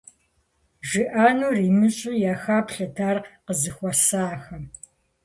ЖиӀэнур 0.87 1.55
имыщӀэу 1.67 2.19
яхэплъэрт 2.33 2.97
ар 3.09 3.17
къызэхуэсахэм. 3.45 4.63